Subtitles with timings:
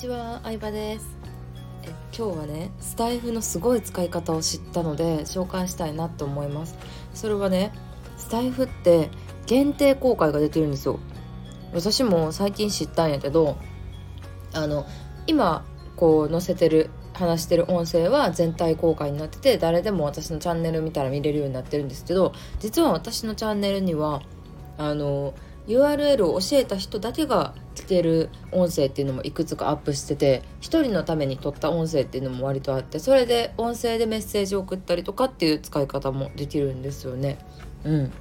[0.00, 1.06] ちは、相葉です。
[1.82, 6.78] え今日はねスタイフのすごい使い方を知ったので紹介したいなと思います。
[7.12, 7.70] それはね
[8.16, 9.10] スタイフって
[9.44, 11.00] 限定公開ができるんですよ。
[11.74, 13.58] 私も最近知ったんやけど
[14.54, 14.86] あの
[15.26, 24.22] 今こう載せてる話してる音声は全体公開になってて誰でも私のチャンネル見たら見れるようになってるんですけど実は私のチャンネルには
[24.78, 25.34] あの
[25.70, 37.38] URL を教えた人だけが聞ける音声っていうのもいくつかアップしてて1人のために撮った音声っていうのも割とあってそれで音声でメッセージを送ったりとかっていう使い方もできるんですよね。
[37.84, 38.12] うん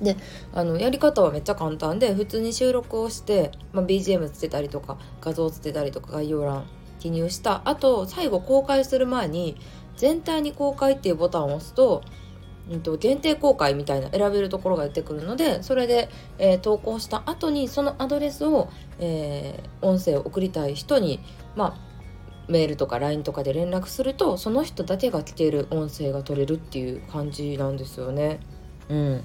[0.00, 0.16] で
[0.54, 6.64] あのやり方はめっちゃ簡単で普通に収録をして、まあ、BGM つけたりとか画像つけたりとか概要欄
[7.00, 9.56] 記入したあと最後公開する前に
[9.96, 12.02] 全体に公開っていうボタンを押すと
[12.70, 21.20] うんと、限定公開みたいな選べるところが出てくるのでそれで、えー、投稿した後にそのアドレスを、えー、音声を送りたい人に
[21.56, 21.90] まあ
[22.48, 28.40] メールとか LINE とかで連絡するとその人だけが聞ける音声が取れるっていう感じなんですよね。
[28.88, 29.24] うん、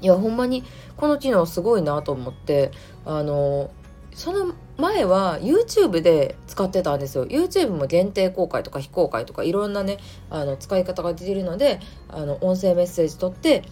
[0.00, 0.64] いやほんまに
[0.96, 2.72] この機能すごいなと思って
[3.04, 3.70] あの
[4.12, 7.26] その前は YouTube で使ってたんですよ。
[7.26, 9.98] YouTube も限定公開とか非公開とかいろんなね
[10.30, 13.64] あの使い方が出てるのであの音声メッセージ取って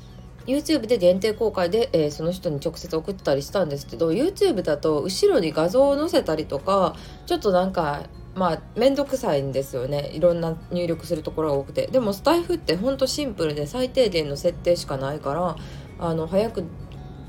[0.47, 10.11] YouTube で限定公開で、えー、その人に直接送ったりしたんですけど YouTube だと後ろに画像を載せたりとかちょっとなんかまあ面倒くさいんですよね。
[10.13, 11.87] いろんな入力するところが多くて。
[11.87, 15.57] でもスタイフってほんとシンプルで最低限の設定しかないから
[15.99, 16.65] あの早く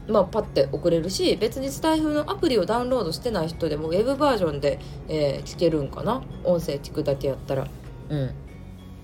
[0.08, 6.24] まあ、パッて送れるし別にスタイフのアプリをダウンロードしてない人でもウェブバージョンで、えー、聞けるんかな？
[6.44, 7.68] 音声聞くだけやったら。
[8.10, 8.32] うん。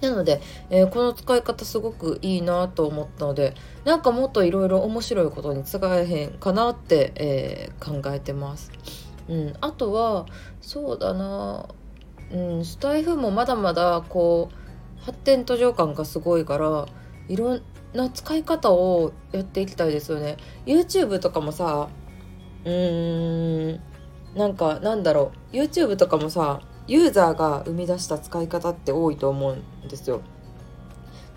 [0.02, 8.72] なので、えー、この使い方すごくいいなと思ったのでなんかもっといろいろ面白いことに使えへんかなって、えー、考えてます。
[9.30, 10.26] うん、あとは
[10.60, 11.70] そうだな、
[12.34, 16.86] うん、スタイフもまだまだこう発展途上感がすごいから
[17.28, 17.62] いろん
[17.94, 20.38] な使い方をやっていきたいですよね。
[20.66, 21.90] YouTube とかもさ
[22.66, 23.80] うーん
[24.36, 25.56] なんかなんだろう。
[25.56, 30.22] YouTube とかもさユーザーが生み出した使い方って多いと思うんですよ。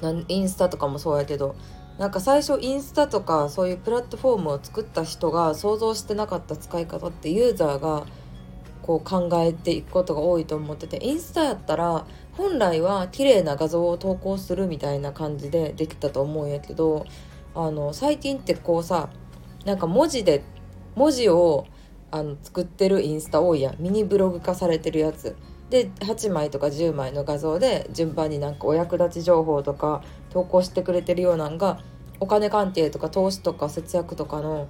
[0.00, 1.54] なんインスタとかもそうやけど。
[1.98, 8.06] なんか最初インスタとかそういうプラットフォームを作った人が想像してなかった使い方ってユーザーが
[8.82, 17.06] こう考えていくことが多いと思っててインスタやったら本来は綺麗な画像を投稿するみたいな感じでできたと思うんやけど
[17.54, 19.08] あの最近ってこうさ
[19.64, 20.44] なんか文字で
[20.94, 21.66] 文字を
[22.10, 23.76] あの作ってるインスタ多いやん。
[23.78, 25.36] ミニブログ化されてるやつ。
[25.70, 31.80] で8枚とか10枚の画像で順番になんかお役立ち情報とか投稿してくれてるようなんが
[32.20, 34.68] お金関係とか投資とか節約とかの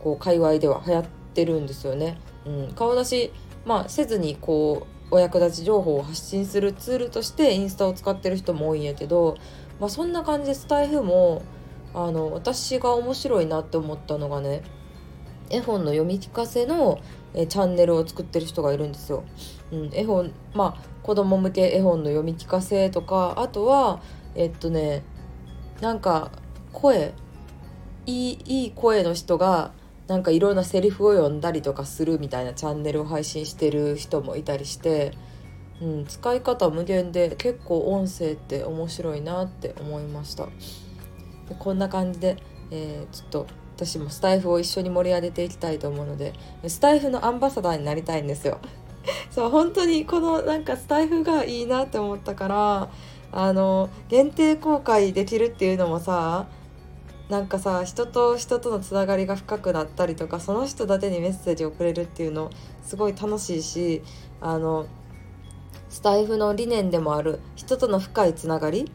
[0.00, 2.18] こう界隈では流行ってるんですよね。
[2.44, 3.32] うん、顔出し、
[3.64, 9.36] まあ、せずにこうお役立ち情報を発信するツールとしてインスタを使ってる人も多いんやけど、
[9.80, 11.42] まあ、そんな感じでスタイフも
[11.94, 14.62] あの私が面白いなって思ったのがね
[15.50, 17.00] 絵本の読み聞かせの
[17.34, 19.24] えチャンネルを作ってる人がいるんですよ。
[19.72, 24.00] うん、絵本まあ子供向け絵本の読み聞かせとかあとは
[24.34, 25.02] えっとね
[25.80, 26.30] なんか
[26.72, 27.12] 声
[28.06, 29.72] いいいい声の人が
[30.06, 35.12] なんかいろんなセリフを読んだりとかするみたいなチャンネルを配信してる人もいたりして、
[35.80, 40.46] うん、使い方無限で結構音声って面白いなって思いました。
[41.48, 42.36] でこんな感じで、
[42.70, 46.32] えー、ちょっと私もスタイフを一緒に盛り上げていきたいと思うので
[46.66, 48.58] スタイフのアンバサダーになりたいんですよ。
[49.30, 52.88] そう本当にこのなんかスタイフがいいなって思ったから
[53.32, 56.46] あの限定公開できるっていうのもさ
[57.28, 62.50] なんかさ人と人とのつながりが深くなったりとかその人だけにメッセージをくれるっていうの
[62.82, 64.02] すごい楽しいし
[64.40, 64.86] あの
[65.88, 68.90] スタイフの理念でもある人との深いつながり、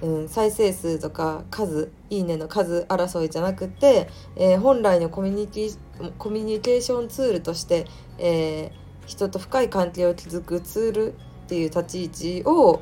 [0.00, 5.78] うん、再生数とか数いいねの数争いじゃなくて、えー、本来のコミュニティ
[6.18, 7.86] コミュニケーションツールとして、
[8.18, 11.16] えー、人と深い関係を築くツールっ
[11.48, 12.80] ていう立ち位置を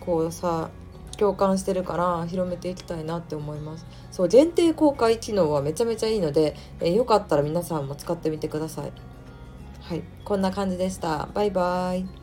[0.00, 0.70] こうさ
[1.20, 3.84] 共感してるから広めていきたいなって思います。
[4.10, 8.92] そう限定公開機能はめちゃめちゃいいので、えー、よかったら皆さんも使ってみてください。
[9.82, 11.28] はいこんな感じでした。
[11.34, 12.19] バイバイ。